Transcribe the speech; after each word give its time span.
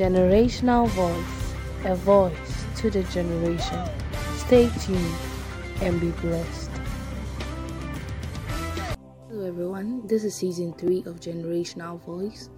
Generational 0.00 0.88
voice, 0.88 1.54
a 1.84 1.94
voice 1.94 2.64
to 2.76 2.88
the 2.88 3.02
generation. 3.12 3.86
Stay 4.38 4.70
tuned 4.80 5.14
and 5.82 6.00
be 6.00 6.08
blessed. 6.22 6.70
Hello, 9.28 9.46
everyone. 9.46 10.06
This 10.06 10.24
is 10.24 10.34
season 10.34 10.72
three 10.72 11.00
of 11.00 11.20
Generational 11.20 12.00
Voice, 12.00 12.48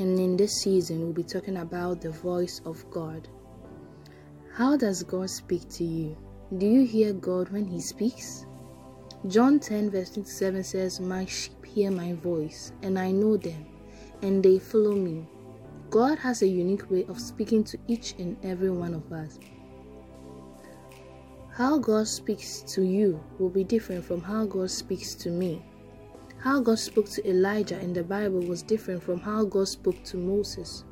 and 0.00 0.20
in 0.20 0.36
this 0.36 0.60
season, 0.60 1.00
we'll 1.00 1.14
be 1.14 1.22
talking 1.22 1.56
about 1.56 2.02
the 2.02 2.10
voice 2.10 2.60
of 2.66 2.84
God. 2.90 3.26
How 4.52 4.76
does 4.76 5.02
God 5.02 5.30
speak 5.30 5.70
to 5.70 5.84
you? 5.84 6.14
Do 6.58 6.66
you 6.66 6.84
hear 6.84 7.14
God 7.14 7.48
when 7.48 7.64
He 7.66 7.80
speaks? 7.80 8.44
John 9.28 9.60
10, 9.60 9.90
verse 9.90 10.10
27 10.10 10.62
says, 10.62 11.00
My 11.00 11.24
sheep 11.24 11.64
hear 11.64 11.90
my 11.90 12.12
voice, 12.12 12.74
and 12.82 12.98
I 12.98 13.12
know 13.12 13.38
them, 13.38 13.64
and 14.20 14.42
they 14.42 14.58
follow 14.58 14.92
me. 14.92 15.26
God 15.92 16.18
has 16.20 16.40
a 16.40 16.48
unique 16.48 16.90
way 16.90 17.04
of 17.04 17.20
speaking 17.20 17.62
to 17.64 17.76
each 17.86 18.14
and 18.18 18.34
every 18.42 18.70
one 18.70 18.94
of 18.94 19.12
us. 19.12 19.38
How 21.52 21.76
God 21.76 22.08
speaks 22.08 22.62
to 22.68 22.80
you 22.80 23.22
will 23.38 23.50
be 23.50 23.62
different 23.62 24.02
from 24.02 24.22
how 24.22 24.46
God 24.46 24.70
speaks 24.70 25.14
to 25.16 25.28
me. 25.28 25.62
How 26.38 26.60
God 26.60 26.78
spoke 26.78 27.10
to 27.10 27.28
Elijah 27.28 27.78
in 27.78 27.92
the 27.92 28.02
Bible 28.02 28.40
was 28.40 28.62
different 28.62 29.02
from 29.02 29.20
how 29.20 29.44
God 29.44 29.68
spoke 29.68 30.02
to 30.04 30.16
Moses. 30.16 30.84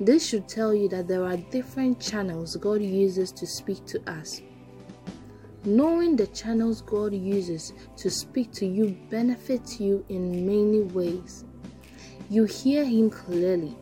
This 0.00 0.28
should 0.28 0.48
tell 0.48 0.74
you 0.74 0.88
that 0.88 1.06
there 1.06 1.24
are 1.24 1.36
different 1.36 2.00
channels 2.00 2.56
God 2.56 2.82
uses 2.82 3.30
to 3.30 3.46
speak 3.46 3.86
to 3.86 4.02
us. 4.10 4.42
Knowing 5.64 6.16
the 6.16 6.26
channels 6.26 6.82
God 6.82 7.14
uses 7.14 7.72
to 7.98 8.10
speak 8.10 8.50
to 8.54 8.66
you 8.66 8.98
benefits 9.10 9.78
you 9.78 10.04
in 10.08 10.44
many 10.44 10.80
ways. 10.80 11.44
You 12.28 12.46
hear 12.46 12.84
Him 12.84 13.10
clearly 13.10 13.76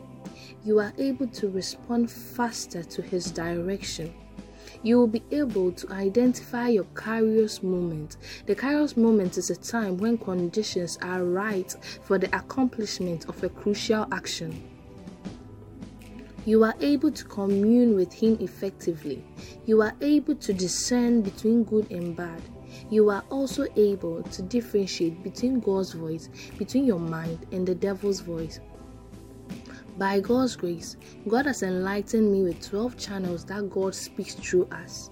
you 0.65 0.79
are 0.79 0.93
able 0.99 1.27
to 1.27 1.49
respond 1.51 2.11
faster 2.11 2.83
to 2.85 3.03
His 3.03 3.31
direction. 3.31 4.15
You 4.85 4.99
will 4.99 5.09
be 5.09 5.23
able 5.31 5.73
to 5.73 5.93
identify 5.93 6.69
your 6.69 6.85
kairos 6.95 7.63
moment. 7.63 8.17
The 8.47 8.55
kairos 8.55 8.97
moment 8.97 9.39
is 9.39 9.51
a 9.51 9.57
time 9.57 9.97
when 9.97 10.19
conditions 10.19 10.99
are 11.03 11.25
right 11.25 11.75
for 12.03 12.19
the 12.19 12.35
accomplishment 12.37 13.29
of 13.29 13.43
a 13.43 13.49
crucial 13.49 14.07
action. 14.13 14.63
You 16.45 16.65
are 16.65 16.75
able 16.81 17.13
to 17.13 17.25
commune 17.25 17.95
with 17.95 18.13
Him 18.13 18.39
effectively. 18.41 19.25
You 19.67 19.83
are 19.83 19.95
able 20.01 20.35
to 20.37 20.53
discern 20.53 21.23
between 21.23 21.63
good 21.63 21.91
and 21.91 22.17
bad. 22.17 22.43
You 22.91 23.11
are 23.11 23.23
also 23.31 23.67
able 23.77 24.23
to 24.23 24.43
differentiate 24.43 25.23
between 25.23 25.61
God's 25.61 25.93
voice, 25.93 26.29
between 26.59 26.85
your 26.85 26.99
mind, 26.99 27.47
and 27.53 27.67
the 27.67 27.75
devil's 27.75 28.21
voice. 28.21 28.59
By 29.99 30.21
God's 30.21 30.57
grace, 30.57 30.97
God 31.29 31.45
has 31.45 31.63
enlightened 31.63 32.33
me 32.33 32.43
with 32.43 32.67
12 32.67 32.97
channels 32.97 33.45
that 33.45 33.69
God 33.69 33.95
speaks 33.95 34.35
through 34.35 34.67
us. 34.73 35.11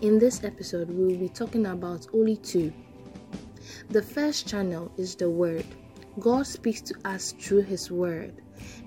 In 0.00 0.18
this 0.18 0.42
episode, 0.42 0.88
we 0.88 1.04
will 1.04 1.18
be 1.18 1.28
talking 1.28 1.66
about 1.66 2.06
only 2.14 2.36
two. 2.36 2.72
The 3.90 4.02
first 4.02 4.48
channel 4.48 4.90
is 4.96 5.14
the 5.14 5.28
Word. 5.28 5.66
God 6.18 6.46
speaks 6.46 6.80
to 6.82 6.94
us 7.04 7.32
through 7.32 7.62
His 7.62 7.90
Word. 7.90 8.40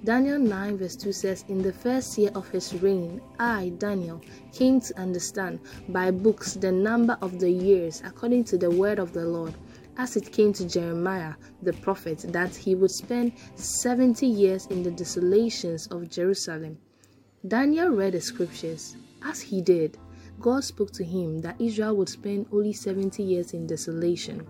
Daniel 0.03 0.39
9, 0.39 0.77
verse 0.77 0.95
2 0.95 1.11
says, 1.11 1.45
In 1.47 1.61
the 1.61 1.73
first 1.73 2.17
year 2.17 2.31
of 2.35 2.49
his 2.49 2.73
reign, 2.81 3.21
I, 3.39 3.71
Daniel, 3.77 4.21
came 4.51 4.81
to 4.81 4.99
understand 4.99 5.59
by 5.89 6.11
books 6.11 6.53
the 6.55 6.71
number 6.71 7.17
of 7.21 7.39
the 7.39 7.49
years 7.49 8.01
according 8.05 8.43
to 8.45 8.57
the 8.57 8.69
word 8.69 8.99
of 8.99 9.13
the 9.13 9.25
Lord 9.25 9.53
as 9.97 10.15
it 10.15 10.31
came 10.31 10.53
to 10.53 10.67
Jeremiah 10.67 11.33
the 11.61 11.73
prophet 11.73 12.25
that 12.29 12.55
he 12.55 12.75
would 12.75 12.91
spend 12.91 13.33
70 13.55 14.25
years 14.25 14.65
in 14.67 14.83
the 14.83 14.91
desolations 14.91 15.87
of 15.87 16.09
Jerusalem. 16.09 16.77
Daniel 17.47 17.89
read 17.89 18.13
the 18.13 18.21
scriptures. 18.21 18.95
As 19.23 19.41
he 19.41 19.61
did, 19.61 19.97
God 20.39 20.63
spoke 20.63 20.91
to 20.93 21.03
him 21.03 21.39
that 21.39 21.59
Israel 21.59 21.95
would 21.97 22.09
spend 22.09 22.47
only 22.51 22.73
70 22.73 23.21
years 23.21 23.53
in 23.53 23.67
desolation. 23.67 24.45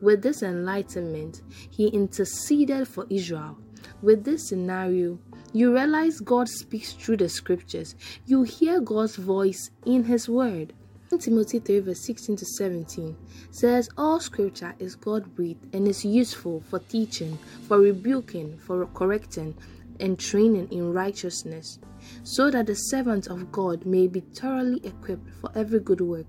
With 0.00 0.22
this 0.22 0.42
enlightenment, 0.42 1.42
he 1.70 1.88
interceded 1.88 2.88
for 2.88 3.06
Israel. 3.10 3.58
With 4.02 4.24
this 4.24 4.48
scenario, 4.48 5.18
you 5.52 5.74
realize 5.74 6.20
God 6.20 6.48
speaks 6.48 6.92
through 6.92 7.18
the 7.18 7.28
scriptures. 7.28 7.94
You 8.26 8.44
hear 8.44 8.80
God's 8.80 9.16
voice 9.16 9.70
in 9.84 10.04
his 10.04 10.28
word. 10.28 10.72
Timothy 11.18 11.58
3 11.58 11.80
verse 11.80 12.04
16 12.06 12.36
to 12.36 12.46
17 12.46 13.16
says, 13.50 13.88
All 13.96 14.20
scripture 14.20 14.74
is 14.78 14.94
God 14.94 15.34
breathed 15.34 15.74
and 15.74 15.88
is 15.88 16.04
useful 16.04 16.62
for 16.68 16.78
teaching, 16.78 17.38
for 17.66 17.78
rebuking, 17.78 18.58
for 18.58 18.86
correcting, 18.86 19.56
and 19.98 20.18
training 20.18 20.68
in 20.70 20.92
righteousness, 20.92 21.78
so 22.22 22.50
that 22.50 22.66
the 22.66 22.74
servant 22.74 23.26
of 23.26 23.50
God 23.52 23.84
may 23.84 24.06
be 24.06 24.20
thoroughly 24.20 24.80
equipped 24.84 25.28
for 25.40 25.50
every 25.54 25.80
good 25.80 26.00
work. 26.00 26.26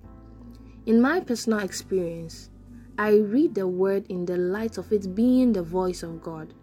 In 0.85 0.99
my 0.99 1.19
personal 1.19 1.59
experience, 1.59 2.49
I 2.97 3.17
read 3.17 3.55
the 3.55 3.67
word 3.67 4.05
in 4.09 4.25
the 4.25 4.37
light 4.37 4.77
of 4.77 4.91
it 4.91 5.15
being 5.15 5.53
the 5.53 5.63
voice 5.63 6.03
of 6.03 6.21
God. 6.21 6.53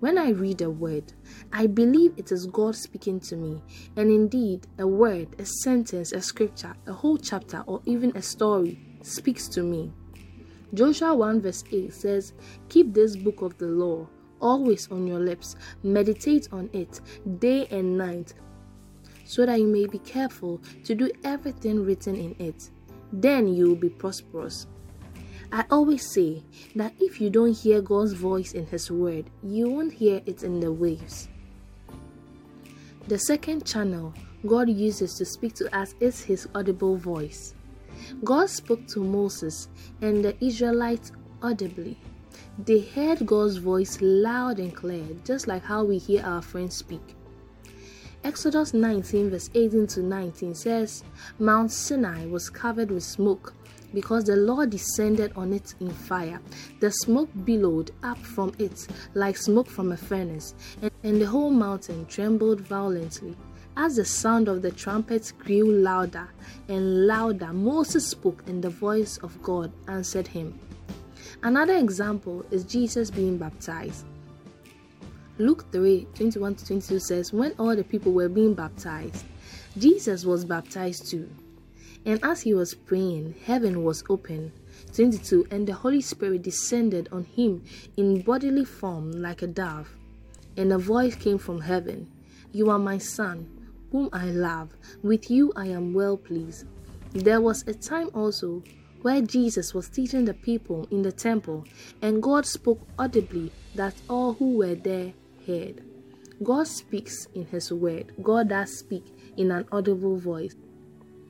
When 0.00 0.18
I 0.18 0.30
read 0.30 0.60
a 0.60 0.68
word, 0.68 1.14
I 1.52 1.66
believe 1.66 2.12
it 2.18 2.30
is 2.30 2.46
God 2.46 2.76
speaking 2.76 3.18
to 3.20 3.36
me, 3.36 3.62
and 3.96 4.10
indeed, 4.10 4.66
a 4.78 4.86
word, 4.86 5.28
a 5.38 5.46
sentence, 5.46 6.12
a 6.12 6.20
scripture, 6.20 6.74
a 6.86 6.92
whole 6.92 7.16
chapter, 7.16 7.64
or 7.66 7.80
even 7.86 8.14
a 8.14 8.20
story 8.20 8.78
speaks 9.00 9.48
to 9.48 9.62
me. 9.62 9.90
Joshua 10.74 11.14
1 11.14 11.40
verse 11.40 11.64
8 11.72 11.94
says, 11.94 12.34
Keep 12.68 12.92
this 12.92 13.16
book 13.16 13.40
of 13.40 13.56
the 13.56 13.68
law 13.68 14.06
always 14.40 14.86
on 14.90 15.06
your 15.06 15.20
lips, 15.20 15.56
meditate 15.82 16.48
on 16.52 16.68
it 16.74 17.00
day 17.38 17.66
and 17.70 17.96
night, 17.96 18.34
so 19.24 19.46
that 19.46 19.58
you 19.58 19.66
may 19.66 19.86
be 19.86 19.98
careful 20.00 20.60
to 20.84 20.94
do 20.94 21.10
everything 21.24 21.82
written 21.82 22.16
in 22.16 22.36
it. 22.38 22.70
Then 23.12 23.48
you 23.48 23.68
will 23.68 23.76
be 23.76 23.88
prosperous. 23.88 24.66
I 25.52 25.64
always 25.70 26.10
say 26.12 26.42
that 26.74 26.92
if 26.98 27.20
you 27.20 27.30
don't 27.30 27.56
hear 27.56 27.80
God's 27.80 28.12
voice 28.12 28.52
in 28.52 28.66
His 28.66 28.90
Word, 28.90 29.30
you 29.42 29.68
won't 29.70 29.92
hear 29.92 30.20
it 30.26 30.42
in 30.42 30.60
the 30.60 30.72
waves. 30.72 31.28
The 33.08 33.18
second 33.18 33.64
channel 33.64 34.12
God 34.46 34.68
uses 34.68 35.14
to 35.14 35.24
speak 35.24 35.54
to 35.54 35.76
us 35.76 35.94
is 36.00 36.20
His 36.20 36.48
audible 36.54 36.96
voice. 36.96 37.54
God 38.24 38.50
spoke 38.50 38.86
to 38.88 39.00
Moses 39.00 39.68
and 40.02 40.24
the 40.24 40.36
Israelites 40.44 41.12
audibly. 41.42 41.96
They 42.58 42.80
heard 42.80 43.26
God's 43.26 43.58
voice 43.58 43.98
loud 44.00 44.58
and 44.58 44.74
clear, 44.74 45.06
just 45.24 45.46
like 45.46 45.62
how 45.62 45.84
we 45.84 45.98
hear 45.98 46.24
our 46.24 46.42
friends 46.42 46.74
speak. 46.74 47.14
Exodus 48.24 48.74
19, 48.74 49.30
verse 49.30 49.50
18 49.54 49.86
to 49.86 50.02
19 50.02 50.54
says, 50.54 51.04
Mount 51.38 51.70
Sinai 51.70 52.26
was 52.26 52.50
covered 52.50 52.90
with 52.90 53.04
smoke 53.04 53.54
because 53.96 54.24
the 54.24 54.36
Lord 54.36 54.68
descended 54.68 55.32
on 55.36 55.54
it 55.54 55.74
in 55.80 55.88
fire. 55.88 56.38
The 56.80 56.90
smoke 56.90 57.30
billowed 57.46 57.92
up 58.02 58.18
from 58.18 58.52
it 58.58 58.86
like 59.14 59.38
smoke 59.38 59.70
from 59.70 59.92
a 59.92 59.96
furnace, 59.96 60.54
and, 61.02 61.18
the 61.18 61.24
whole 61.24 61.48
mountain 61.48 62.04
trembled 62.04 62.60
violently. 62.60 63.34
As 63.74 63.96
the 63.96 64.04
sound 64.04 64.48
of 64.48 64.60
the 64.60 64.70
trumpets 64.70 65.32
grew 65.32 65.72
louder 65.72 66.28
and 66.68 67.06
louder, 67.06 67.54
Moses 67.54 68.06
spoke, 68.06 68.46
and 68.46 68.62
the 68.62 68.68
voice 68.68 69.16
of 69.22 69.42
God 69.42 69.72
answered 69.88 70.26
him. 70.26 70.60
Another 71.42 71.76
example 71.76 72.44
is 72.50 72.64
Jesus 72.64 73.10
being 73.10 73.38
baptized. 73.38 74.04
Luke 75.38 75.64
3 75.72 76.06
21 76.14 76.54
to 76.56 76.66
22 76.66 76.98
says, 76.98 77.32
When 77.32 77.52
all 77.58 77.74
the 77.74 77.84
people 77.84 78.12
were 78.12 78.28
being 78.28 78.52
baptized, 78.52 79.24
Jesus 79.78 80.26
was 80.26 80.44
baptized 80.44 81.10
too. 81.10 81.30
And 82.06 82.20
as 82.22 82.42
he 82.42 82.54
was 82.54 82.72
praying, 82.72 83.34
heaven 83.44 83.82
was 83.82 84.04
open. 84.08 84.52
22 84.94 85.48
And 85.50 85.66
the 85.66 85.74
Holy 85.74 86.00
Spirit 86.00 86.42
descended 86.42 87.08
on 87.10 87.24
him 87.24 87.64
in 87.96 88.22
bodily 88.22 88.64
form 88.64 89.10
like 89.10 89.42
a 89.42 89.48
dove. 89.48 89.88
And 90.56 90.72
a 90.72 90.78
voice 90.78 91.16
came 91.16 91.36
from 91.36 91.60
heaven 91.60 92.08
You 92.52 92.70
are 92.70 92.78
my 92.78 92.98
Son, 92.98 93.48
whom 93.90 94.08
I 94.12 94.26
love. 94.26 94.70
With 95.02 95.30
you 95.30 95.52
I 95.56 95.66
am 95.66 95.92
well 95.94 96.16
pleased. 96.16 96.66
There 97.12 97.40
was 97.40 97.64
a 97.66 97.74
time 97.74 98.10
also 98.14 98.62
where 99.02 99.20
Jesus 99.20 99.74
was 99.74 99.88
teaching 99.88 100.24
the 100.24 100.34
people 100.34 100.86
in 100.90 101.02
the 101.02 101.12
temple, 101.12 101.64
and 102.02 102.22
God 102.22 102.46
spoke 102.46 102.80
audibly 102.98 103.50
that 103.74 103.94
all 104.08 104.34
who 104.34 104.58
were 104.58 104.74
there 104.74 105.12
heard. 105.46 105.82
God 106.42 106.66
speaks 106.66 107.26
in 107.34 107.46
His 107.46 107.72
word, 107.72 108.12
God 108.22 108.48
does 108.48 108.78
speak 108.78 109.04
in 109.36 109.50
an 109.50 109.66
audible 109.72 110.18
voice. 110.18 110.54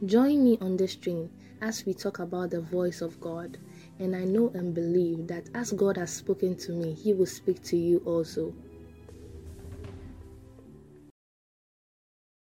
Join 0.04 0.44
me 0.44 0.58
on 0.60 0.76
this 0.76 0.92
stream 0.92 1.30
as 1.62 1.86
we 1.86 1.94
talk 1.94 2.18
about 2.18 2.50
the 2.50 2.60
voice 2.60 3.00
of 3.00 3.18
God. 3.18 3.56
And 3.98 4.14
I 4.14 4.24
know 4.24 4.50
and 4.52 4.74
believe 4.74 5.26
that 5.28 5.48
as 5.54 5.72
God 5.72 5.96
has 5.96 6.10
spoken 6.10 6.54
to 6.58 6.72
me, 6.72 6.92
He 6.92 7.14
will 7.14 7.24
speak 7.24 7.62
to 7.64 7.78
you 7.78 8.02
also. 8.04 8.52